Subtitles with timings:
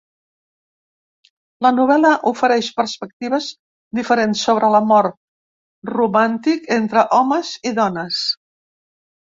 [1.65, 3.49] La novel·la ofereix perspectives
[3.99, 5.11] diferents sobre l’amor
[5.93, 8.27] romàntic entre homes i dones.